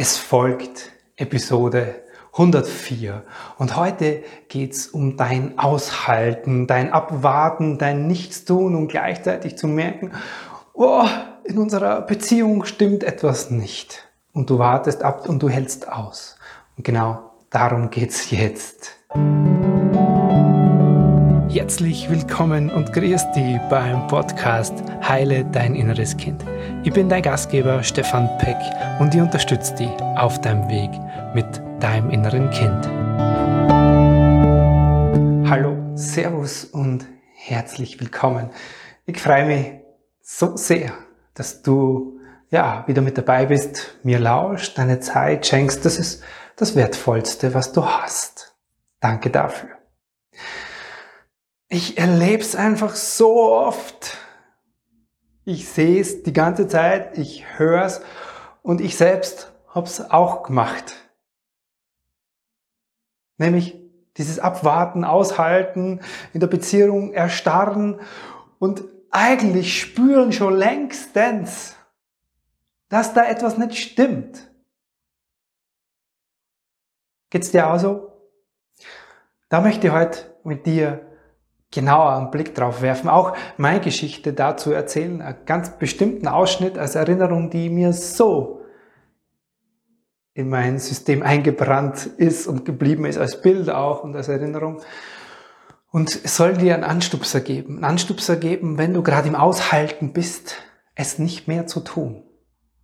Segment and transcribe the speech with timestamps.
[0.00, 1.96] Es folgt Episode
[2.34, 3.24] 104
[3.58, 10.12] und heute geht's um dein Aushalten, dein Abwarten, dein Nichtstun und gleichzeitig zu merken,
[10.72, 11.04] oh,
[11.42, 14.08] in unserer Beziehung stimmt etwas nicht.
[14.32, 16.36] Und du wartest ab und du hältst aus.
[16.76, 19.00] Und genau darum geht's jetzt.
[21.48, 26.44] Herzlich willkommen und grüß dich beim Podcast Heile dein inneres Kind.
[26.84, 28.56] Ich bin dein Gastgeber Stefan Peck
[29.00, 30.90] und ich unterstütze dich auf deinem Weg
[31.34, 31.44] mit
[31.82, 32.86] deinem inneren Kind.
[35.50, 38.50] Hallo, Servus und herzlich willkommen.
[39.06, 39.66] Ich freue mich
[40.20, 40.92] so sehr,
[41.34, 45.84] dass du ja wieder mit dabei bist, mir lauscht, deine Zeit schenkst.
[45.84, 46.22] Das ist
[46.54, 48.56] das Wertvollste, was du hast.
[49.00, 49.70] Danke dafür.
[51.68, 54.16] Ich erlebe es einfach so oft.
[55.48, 58.02] Ich sehe es die ganze Zeit, ich höre es
[58.60, 60.94] und ich selbst habe es auch gemacht.
[63.38, 63.80] Nämlich
[64.18, 66.02] dieses Abwarten, Aushalten,
[66.34, 67.98] in der Beziehung erstarren
[68.58, 71.76] und eigentlich spüren schon längstens,
[72.90, 74.50] dass da etwas nicht stimmt.
[77.30, 78.12] Geht's dir auch so?
[79.48, 81.07] Da möchte ich heute mit dir
[81.70, 86.94] genauer einen Blick drauf werfen, auch meine Geschichte dazu erzählen, einen ganz bestimmten Ausschnitt als
[86.94, 88.62] Erinnerung, die mir so
[90.32, 94.80] in mein System eingebrannt ist und geblieben ist, als Bild auch und als Erinnerung.
[95.90, 100.12] Und es soll dir einen Anstupser geben, einen Anstupser geben, wenn du gerade im Aushalten
[100.12, 100.56] bist,
[100.94, 102.22] es nicht mehr zu tun.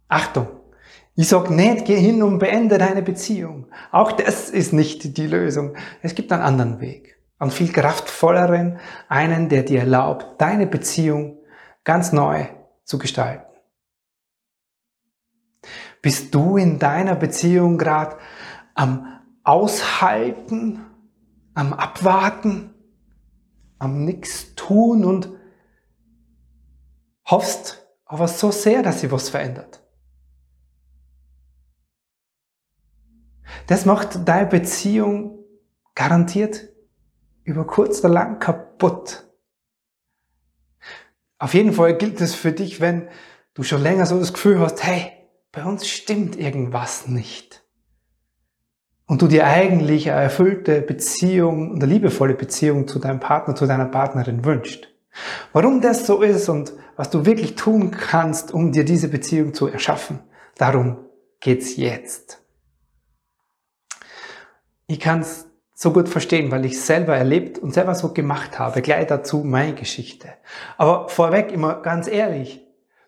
[0.08, 0.48] Achtung!
[1.16, 3.69] Ich sag nicht, geh hin und beende deine Beziehung.
[3.92, 5.76] Auch das ist nicht die Lösung.
[6.02, 11.38] Es gibt einen anderen Weg einen viel kraftvolleren, einen, der dir erlaubt, deine Beziehung
[11.82, 12.46] ganz neu
[12.84, 13.44] zu gestalten.
[16.00, 18.18] Bist du in deiner Beziehung gerade
[18.74, 20.84] am Aushalten,
[21.54, 22.74] am Abwarten,
[23.78, 25.30] am Nix tun und
[27.26, 29.82] hoffst aber so sehr, dass sie was verändert?
[33.66, 35.38] Das macht deine Beziehung
[35.94, 36.73] garantiert
[37.44, 39.25] über kurz oder lang kaputt.
[41.38, 43.09] Auf jeden Fall gilt es für dich, wenn
[43.55, 45.12] du schon länger so das Gefühl hast, hey,
[45.53, 47.62] bei uns stimmt irgendwas nicht.
[49.06, 53.84] Und du dir eigentlich eine erfüllte Beziehung, eine liebevolle Beziehung zu deinem Partner, zu deiner
[53.84, 54.88] Partnerin wünscht.
[55.53, 59.69] Warum das so ist und was du wirklich tun kannst, um dir diese Beziehung zu
[59.69, 60.21] erschaffen,
[60.56, 61.04] darum
[61.41, 62.43] geht's jetzt.
[64.87, 68.80] Ich kann's so gut verstehen, weil ich selber erlebt und selber so gemacht habe.
[68.80, 70.28] Gleich dazu meine Geschichte.
[70.78, 72.64] Aber vorweg immer ganz ehrlich,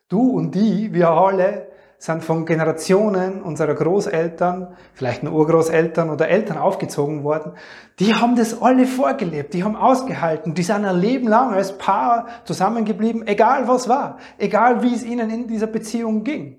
[0.08, 1.68] du und die, wir alle,
[1.98, 7.52] sind von Generationen unserer Großeltern, vielleicht nur Urgroßeltern oder Eltern aufgezogen worden.
[8.00, 12.26] Die haben das alle vorgelebt, die haben ausgehalten, die sind ein Leben lang als Paar
[12.44, 16.58] zusammengeblieben, egal was war, egal wie es ihnen in dieser Beziehung ging.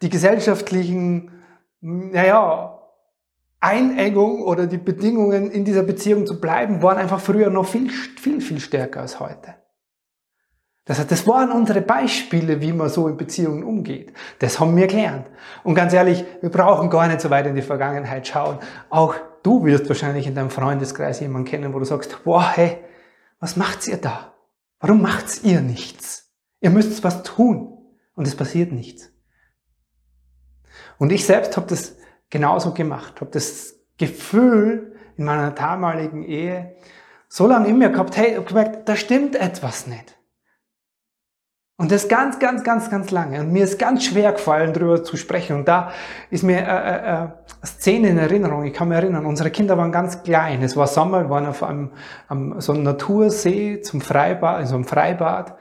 [0.00, 1.30] Die gesellschaftlichen,
[1.80, 2.81] naja,
[3.62, 8.40] Einengung oder die Bedingungen in dieser Beziehung zu bleiben, waren einfach früher noch viel, viel,
[8.40, 9.54] viel stärker als heute.
[10.84, 14.12] Das, heißt, das waren unsere Beispiele, wie man so in Beziehungen umgeht.
[14.40, 15.28] Das haben wir gelernt.
[15.62, 18.58] Und ganz ehrlich, wir brauchen gar nicht so weit in die Vergangenheit schauen.
[18.90, 19.14] Auch
[19.44, 22.78] du wirst wahrscheinlich in deinem Freundeskreis jemanden kennen, wo du sagst, boah, hey,
[23.38, 24.34] was macht's ihr da?
[24.80, 26.32] Warum macht's ihr nichts?
[26.60, 27.78] Ihr müsst was tun.
[28.14, 29.12] Und es passiert nichts.
[30.98, 31.96] Und ich selbst habe das
[32.32, 33.20] genauso gemacht.
[33.20, 36.74] Habe das Gefühl in meiner damaligen Ehe
[37.28, 40.18] so lange in mir gehabt, hey, hab gemerkt, da stimmt etwas nicht.
[41.78, 43.40] Und das ganz, ganz, ganz, ganz lange.
[43.40, 45.56] Und mir ist ganz schwer gefallen, darüber zu sprechen.
[45.56, 45.92] Und da
[46.30, 47.32] ist mir äh, äh, äh, eine
[47.64, 48.64] Szene in Erinnerung.
[48.64, 50.62] Ich kann mich erinnern, unsere Kinder waren ganz klein.
[50.62, 51.90] Es war Sommer, wir waren auf einem,
[52.28, 55.56] einem, so einem Natursee zum Freibad, in so einem Freibad.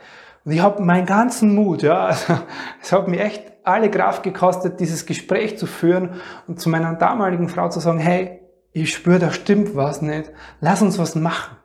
[0.46, 2.38] Und ich habe meinen ganzen Mut, ja, also,
[2.82, 7.50] es hat mich echt alle Kraft gekostet, dieses Gespräch zu führen und zu meiner damaligen
[7.50, 8.42] Frau zu sagen, hey,
[8.74, 11.58] ich spüre, da stimmt was nicht, lass uns was machen.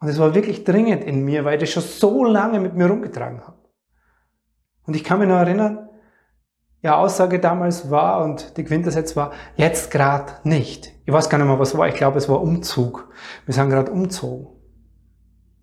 [0.00, 2.86] Und es war wirklich dringend in mir, weil ich das schon so lange mit mir
[2.86, 3.58] rumgetragen habe.
[4.86, 5.88] Und ich kann mich noch erinnern,
[6.82, 10.92] ja, Aussage damals war und die Quintessenz war, jetzt gerade nicht.
[11.04, 11.88] Ich weiß gar nicht mehr, was war.
[11.88, 13.08] Ich glaube, es war Umzug.
[13.44, 14.46] Wir sind gerade umzogen.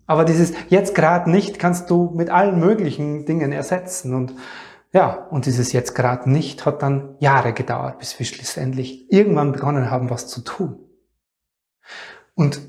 [0.06, 4.14] Aber dieses jetzt gerade nicht kannst du mit allen möglichen Dingen ersetzen.
[4.14, 4.34] Und
[4.94, 9.90] ja, und dieses jetzt gerade nicht hat dann Jahre gedauert, bis wir schlussendlich irgendwann begonnen
[9.90, 10.88] haben, was zu tun.
[12.34, 12.60] Und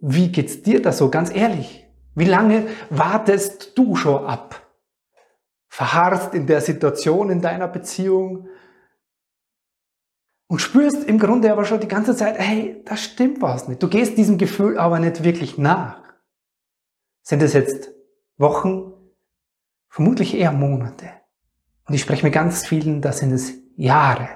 [0.00, 1.86] wie geht's dir da so, ganz ehrlich?
[2.14, 4.66] Wie lange wartest du schon ab?
[5.68, 8.48] Verharrst in der Situation in deiner Beziehung?
[10.52, 13.82] und spürst im Grunde aber schon die ganze Zeit, hey, das stimmt was nicht.
[13.82, 16.02] Du gehst diesem Gefühl aber nicht wirklich nach.
[17.22, 17.90] Sind es jetzt
[18.36, 18.92] Wochen?
[19.88, 21.21] Vermutlich eher Monate.
[21.86, 24.28] Und ich spreche mit ganz vielen, das sind es Jahre.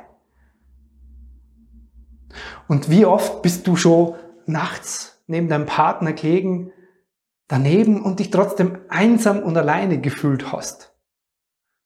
[2.68, 4.14] Und wie oft bist du schon
[4.46, 6.72] nachts neben deinem Partner gelegen,
[7.48, 10.92] daneben und dich trotzdem einsam und alleine gefühlt hast?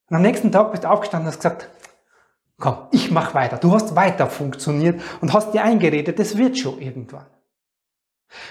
[0.09, 1.71] Und am nächsten Tag bist du aufgestanden und hast gesagt,
[2.61, 3.57] Komm, ich mach weiter.
[3.57, 7.27] Du hast weiter funktioniert und hast dir eingeredet, das wird schon irgendwann.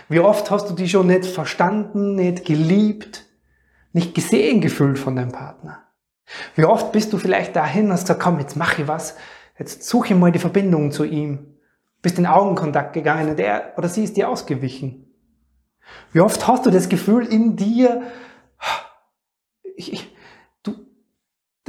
[0.09, 3.27] Wie oft hast du dich schon nicht verstanden, nicht geliebt,
[3.93, 5.88] nicht gesehen gefühlt von deinem Partner?
[6.55, 9.15] Wie oft bist du vielleicht dahin und hast gesagt, komm, jetzt mache ich was,
[9.57, 11.57] jetzt suche ich mal die Verbindung zu ihm,
[12.01, 15.05] bist in Augenkontakt gegangen und er oder sie ist dir ausgewichen.
[16.11, 18.03] Wie oft hast du das Gefühl in dir,
[19.75, 20.15] ich,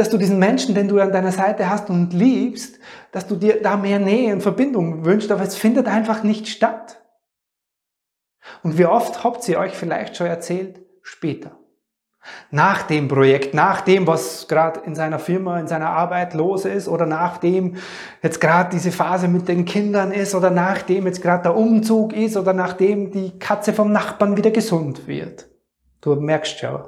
[0.00, 2.78] dass du diesen Menschen, den du an deiner Seite hast und liebst,
[3.12, 7.02] dass du dir da mehr Nähe und Verbindung wünschst, aber es findet einfach nicht statt.
[8.62, 10.80] Und wie oft habt ihr euch vielleicht schon erzählt?
[11.02, 11.59] Später.
[12.50, 16.88] Nach dem Projekt, nach dem, was gerade in seiner Firma, in seiner Arbeit los ist,
[16.88, 17.76] oder nachdem
[18.22, 22.36] jetzt gerade diese Phase mit den Kindern ist, oder nachdem jetzt gerade der Umzug ist,
[22.36, 25.48] oder nachdem die Katze vom Nachbarn wieder gesund wird.
[26.00, 26.84] Du merkst schon,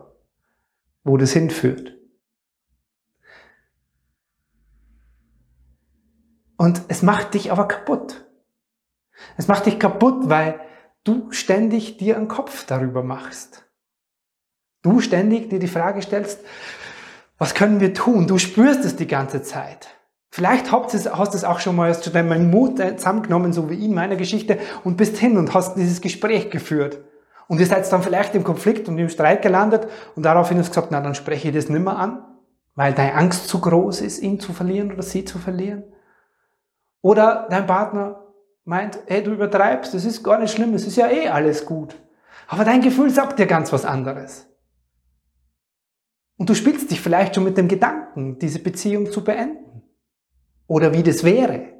[1.05, 1.95] wo das hinführt.
[6.57, 8.25] Und es macht dich aber kaputt.
[9.37, 10.61] Es macht dich kaputt, weil
[11.05, 13.67] du ständig dir einen Kopf darüber machst.
[14.83, 16.41] Du ständig dir die Frage stellst,
[17.39, 18.27] was können wir tun?
[18.27, 19.89] Du spürst es die ganze Zeit.
[20.31, 23.95] Vielleicht hast du es auch schon mal, hast du deinen Mut zusammengenommen, so wie in
[23.95, 26.99] meiner Geschichte, und bist hin und hast dieses Gespräch geführt.
[27.49, 29.87] Und ihr seid dann vielleicht im Konflikt und im Streit gelandet
[30.17, 32.25] und daraufhin hast du gesagt, na, dann spreche ich das nimmer an,
[32.75, 35.85] weil deine Angst zu groß ist, ihn zu verlieren oder sie zu verlieren.
[37.03, 38.25] Oder dein Partner
[38.65, 41.95] meint, hey, du übertreibst, das ist gar nicht schlimm, es ist ja eh alles gut.
[42.49, 44.47] Aber dein Gefühl sagt dir ganz was anderes.
[46.43, 49.85] Und du spielst dich vielleicht schon mit dem Gedanken, diese Beziehung zu beenden.
[50.67, 51.73] Oder wie das wäre.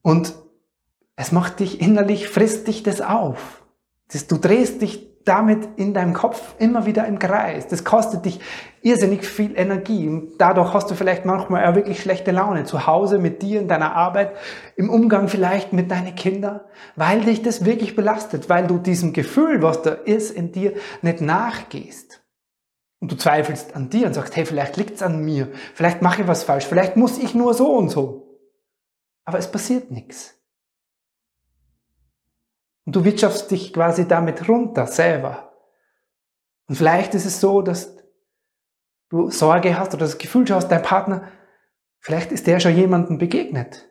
[0.00, 0.34] Und
[1.16, 3.62] es macht dich innerlich, frisst dich das auf.
[4.10, 7.66] du drehst dich damit in deinem Kopf immer wieder im Kreis.
[7.66, 8.40] Das kostet dich
[8.82, 13.40] irrsinnig viel Energie dadurch hast du vielleicht manchmal auch wirklich schlechte Laune zu Hause mit
[13.40, 14.36] dir in deiner Arbeit,
[14.76, 16.60] im Umgang vielleicht mit deinen Kindern,
[16.94, 21.22] weil dich das wirklich belastet, weil du diesem Gefühl, was da ist in dir, nicht
[21.22, 22.22] nachgehst.
[23.00, 26.28] Und du zweifelst an dir und sagst, hey, vielleicht liegt's an mir, vielleicht mache ich
[26.28, 28.38] was falsch, vielleicht muss ich nur so und so.
[29.24, 30.38] Aber es passiert nichts.
[32.84, 35.52] Und du wirtschaftst dich quasi damit runter selber.
[36.68, 37.96] Und vielleicht ist es so, dass
[39.10, 41.28] du Sorge hast oder das Gefühl hast, dein Partner,
[42.00, 43.88] vielleicht ist der schon jemandem begegnet,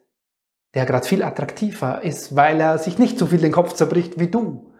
[0.73, 4.27] der gerade viel attraktiver ist, weil er sich nicht so viel den Kopf zerbricht wie
[4.27, 4.73] du.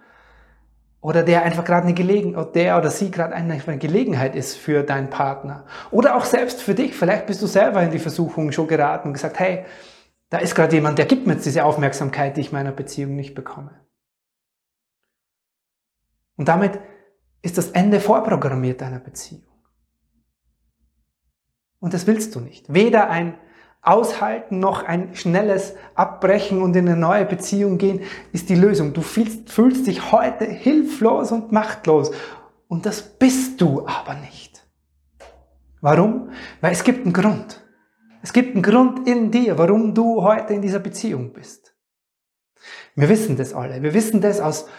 [1.01, 5.09] Oder der einfach gerade eine Gelegenheit, der oder sie gerade eine Gelegenheit ist für deinen
[5.09, 5.65] Partner.
[5.91, 6.95] Oder auch selbst für dich.
[6.95, 9.65] Vielleicht bist du selber in die Versuchung schon geraten und gesagt, hey,
[10.29, 13.35] da ist gerade jemand, der gibt mir jetzt diese Aufmerksamkeit, die ich meiner Beziehung nicht
[13.35, 13.82] bekomme.
[16.37, 16.79] Und damit
[17.41, 19.43] ist das Ende vorprogrammiert deiner Beziehung.
[21.79, 22.73] Und das willst du nicht.
[22.73, 23.37] Weder ein
[23.81, 28.93] Aushalten noch ein schnelles Abbrechen und in eine neue Beziehung gehen ist die Lösung.
[28.93, 32.11] Du fühlst, fühlst dich heute hilflos und machtlos.
[32.69, 34.65] Und das bist du aber nicht.
[35.81, 36.29] Warum?
[36.61, 37.61] Weil es gibt einen Grund.
[38.21, 41.75] Es gibt einen Grund in dir, warum du heute in dieser Beziehung bist.
[42.95, 43.83] Wir wissen das alle.
[43.83, 44.69] Wir wissen das aus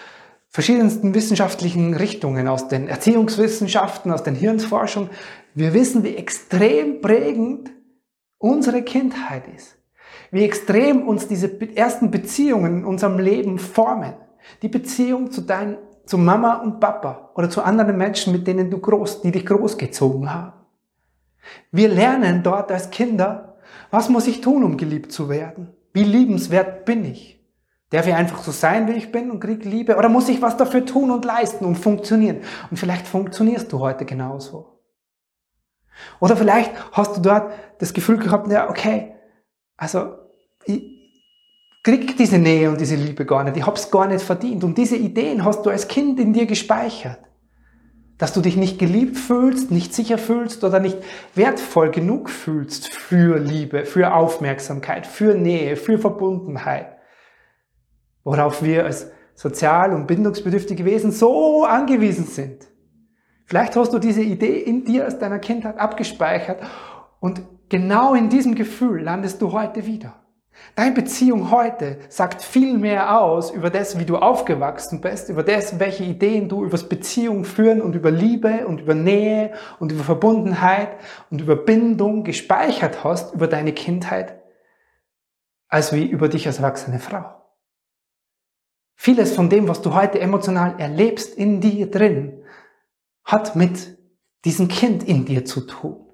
[0.55, 5.11] verschiedensten wissenschaftlichen Richtungen, aus den Erziehungswissenschaften, aus den Hirnforschungen.
[5.53, 7.73] Wir wissen, wie extrem prägend
[8.39, 9.77] unsere Kindheit ist.
[10.31, 14.15] Wie extrem uns diese ersten Beziehungen in unserem Leben formen.
[14.63, 18.79] Die Beziehung zu deinen, zu Mama und Papa oder zu anderen Menschen, mit denen du
[18.79, 20.53] groß, die dich großgezogen haben.
[21.73, 23.57] Wir lernen dort als Kinder,
[23.91, 25.71] was muss ich tun, um geliebt zu werden?
[25.93, 27.44] Wie liebenswert bin ich?
[27.95, 29.97] Darf ich einfach so sein, wie ich bin und krieg Liebe?
[29.97, 32.39] Oder muss ich was dafür tun und leisten und funktionieren?
[32.69, 34.81] Und vielleicht funktionierst du heute genauso.
[36.19, 39.15] Oder vielleicht hast du dort das Gefühl gehabt, ja, okay,
[39.77, 40.15] also
[40.65, 40.83] ich
[41.85, 44.65] krieg diese Nähe und diese Liebe gar nicht, ich hab's gar nicht verdient.
[44.65, 47.21] Und diese Ideen hast du als Kind in dir gespeichert.
[48.19, 50.99] Dass du dich nicht geliebt fühlst, nicht sicher fühlst oder nicht
[51.37, 56.94] wertvoll genug fühlst für Liebe, für Aufmerksamkeit, für Nähe, für Verbundenheit
[58.25, 62.67] worauf wir als sozial- und bindungsbedürftige Wesen so angewiesen sind.
[63.47, 66.63] Vielleicht hast du diese Idee in dir aus deiner Kindheit abgespeichert
[67.21, 70.15] und genau in diesem Gefühl landest du heute wieder.
[70.77, 75.79] Deine Beziehung heute sagt viel mehr aus über das, wie du aufgewachsen bist, über das,
[75.79, 80.97] welche Ideen du über Beziehung führen und über Liebe und über Nähe und über Verbundenheit
[81.31, 84.41] und über Bindung gespeichert hast über deine Kindheit,
[85.69, 87.44] als wie über dich als erwachsene Frau.
[88.95, 92.43] Vieles von dem, was du heute emotional erlebst in dir drin,
[93.25, 93.99] hat mit
[94.45, 96.07] diesem Kind in dir zu tun.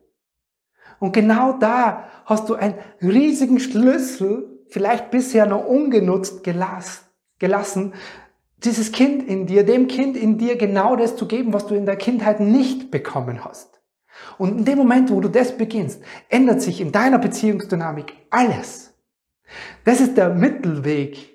[0.99, 7.95] Und genau da hast du einen riesigen Schlüssel, vielleicht bisher noch ungenutzt gelassen,
[8.59, 11.87] dieses Kind in dir, dem Kind in dir genau das zu geben, was du in
[11.87, 13.81] der Kindheit nicht bekommen hast.
[14.37, 18.95] Und in dem Moment, wo du das beginnst, ändert sich in deiner Beziehungsdynamik alles.
[19.85, 21.30] Das ist der Mittelweg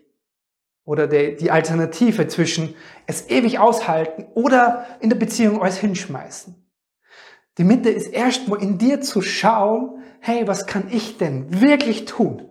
[0.85, 2.75] oder die Alternative zwischen
[3.07, 6.55] es ewig aushalten oder in der Beziehung alles hinschmeißen.
[7.57, 12.49] Die Mitte ist erstmal in dir zu schauen, hey, was kann ich denn wirklich tun?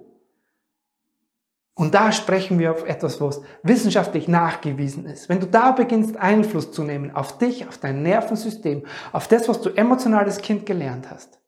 [1.77, 5.29] Und da sprechen wir auf etwas, was wissenschaftlich nachgewiesen ist.
[5.29, 9.61] Wenn du da beginnst, Einfluss zu nehmen auf dich, auf dein Nervensystem, auf das, was
[9.61, 11.41] du emotional als Kind gelernt hast.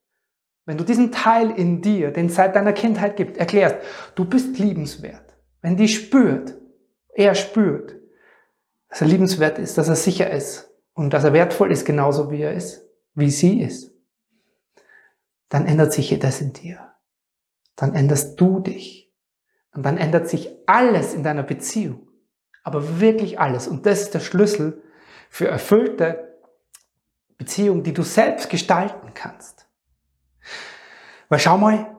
[0.65, 3.77] Wenn du diesen Teil in dir, den es seit deiner Kindheit gibt, erklärst,
[4.17, 5.37] du bist liebenswert.
[5.63, 6.57] Wenn die spürt,
[7.17, 7.97] er spürt,
[8.89, 12.43] dass er liebenswert ist, dass er sicher ist und dass er wertvoll ist, genauso wie
[12.43, 13.93] er ist, wie sie ist,
[15.49, 16.93] dann ändert sich das in dir.
[17.75, 19.13] Dann änderst du dich.
[19.73, 22.09] Und dann ändert sich alles in deiner Beziehung.
[22.63, 23.69] Aber wirklich alles.
[23.69, 24.83] Und das ist der Schlüssel
[25.29, 26.39] für erfüllte
[27.37, 29.69] Beziehung, die du selbst gestalten kannst.
[31.29, 31.99] Weil schau mal,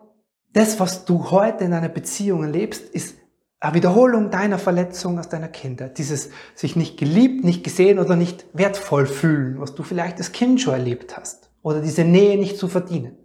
[0.50, 3.16] das, was du heute in deiner Beziehung erlebst, ist
[3.62, 5.98] Wiederholung deiner Verletzung aus deiner Kindheit.
[5.98, 10.62] Dieses sich nicht geliebt, nicht gesehen oder nicht wertvoll fühlen, was du vielleicht als Kind
[10.62, 11.50] schon erlebt hast.
[11.64, 13.18] Oder diese Nähe nicht zu verdienen.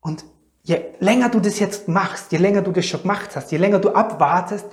[0.00, 0.24] Und
[0.62, 3.78] je länger du das jetzt machst, je länger du das schon gemacht hast, je länger
[3.78, 4.66] du abwartest,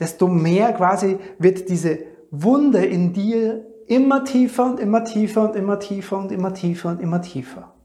[0.00, 2.00] desto mehr quasi wird diese
[2.30, 7.00] Wunde in dir immer tiefer und immer tiefer und immer tiefer und immer tiefer und
[7.00, 7.77] immer tiefer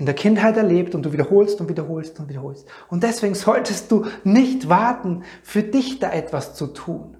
[0.00, 2.66] in der Kindheit erlebt und du wiederholst und wiederholst und wiederholst.
[2.88, 7.18] Und deswegen solltest du nicht warten, für dich da etwas zu tun.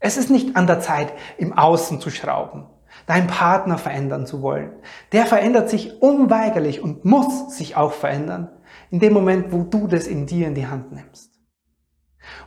[0.00, 2.66] Es ist nicht an der Zeit, im Außen zu schrauben,
[3.06, 4.72] deinen Partner verändern zu wollen.
[5.12, 8.50] Der verändert sich unweigerlich und muss sich auch verändern,
[8.90, 11.30] in dem Moment, wo du das in dir in die Hand nimmst.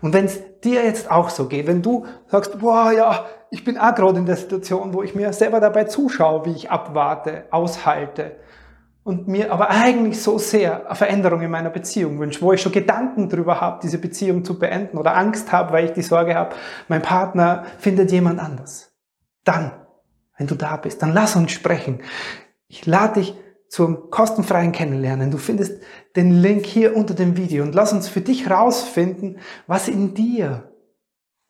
[0.02, 3.78] Und wenn es dir jetzt auch so geht, wenn du sagst, boah, ja, ich bin
[3.78, 8.36] auch gerade in der Situation, wo ich mir selber dabei zuschaue, wie ich abwarte, aushalte,
[9.10, 12.72] und mir aber eigentlich so sehr eine Veränderung in meiner Beziehung wünsche, wo ich schon
[12.72, 16.56] Gedanken darüber habe, diese Beziehung zu beenden oder Angst habe, weil ich die Sorge habe,
[16.90, 18.92] mein Partner findet jemand anders.
[19.44, 19.72] Dann,
[20.38, 22.04] wenn du da bist, dann lass uns sprechen.
[22.68, 23.34] Ich lade dich
[23.68, 25.32] zum kostenfreien Kennenlernen.
[25.32, 25.82] Du findest
[26.16, 30.72] den Link hier unter dem Video und lass uns für dich rausfinden, was in dir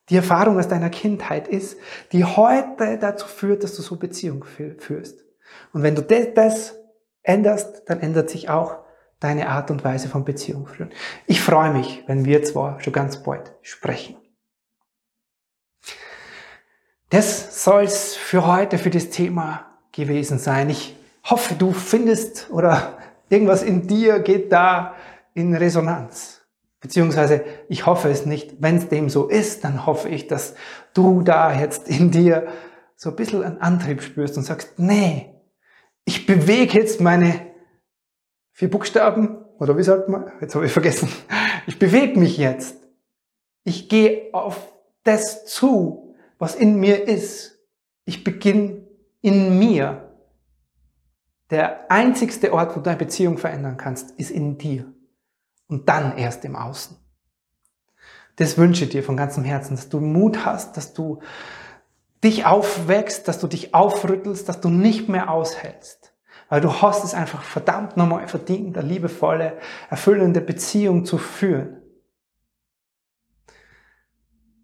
[0.08, 1.76] die Erfahrung aus deiner Kindheit ist,
[2.12, 4.46] die heute dazu führt, dass du so Beziehung
[4.78, 5.26] führst.
[5.74, 6.79] Und wenn du das
[7.22, 8.78] änderst, dann ändert sich auch
[9.20, 10.90] deine Art und Weise von Beziehung führen.
[11.26, 14.16] Ich freue mich, wenn wir zwar schon ganz bald sprechen.
[17.10, 20.70] Das soll's für heute, für das Thema gewesen sein.
[20.70, 22.98] Ich hoffe, du findest oder
[23.28, 24.94] irgendwas in dir geht da
[25.34, 26.40] in Resonanz.
[26.80, 28.62] Beziehungsweise ich hoffe es nicht.
[28.62, 30.54] Wenn es dem so ist, dann hoffe ich, dass
[30.94, 32.46] du da jetzt in dir
[32.96, 35.34] so ein bisschen einen Antrieb spürst und sagst, nee,
[36.10, 37.52] ich bewege jetzt meine
[38.50, 40.32] vier Buchstaben, oder wie sagt man?
[40.40, 41.08] Jetzt habe ich vergessen.
[41.68, 42.76] Ich bewege mich jetzt.
[43.62, 44.74] Ich gehe auf
[45.04, 47.60] das zu, was in mir ist.
[48.06, 48.88] Ich beginne
[49.20, 50.12] in mir.
[51.50, 54.92] Der einzigste Ort, wo du deine Beziehung verändern kannst, ist in dir.
[55.68, 56.96] Und dann erst im Außen.
[58.34, 61.20] Das wünsche ich dir von ganzem Herzen, dass du Mut hast, dass du
[62.22, 66.12] dich aufwächst, dass du dich aufrüttelst, dass du nicht mehr aushältst.
[66.48, 69.54] Weil du hast es einfach verdammt nochmal verdient, eine liebevolle,
[69.88, 71.76] erfüllende Beziehung zu führen.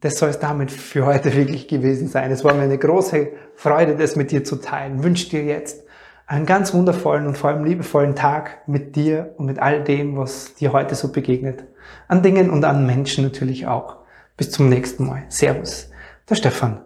[0.00, 2.30] Das soll es damit für heute wirklich gewesen sein.
[2.30, 4.98] Es war mir eine große Freude, das mit dir zu teilen.
[4.98, 5.84] Ich wünsche dir jetzt
[6.26, 10.54] einen ganz wundervollen und vor allem liebevollen Tag mit dir und mit all dem, was
[10.54, 11.64] dir heute so begegnet.
[12.08, 13.98] An Dingen und an Menschen natürlich auch.
[14.36, 15.24] Bis zum nächsten Mal.
[15.28, 15.90] Servus.
[16.28, 16.85] Der Stefan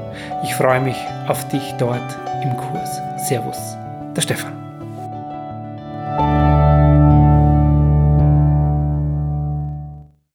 [0.43, 0.97] Ich freue mich
[1.27, 3.01] auf dich dort im Kurs.
[3.17, 3.77] Servus,
[4.15, 4.60] der Stefan.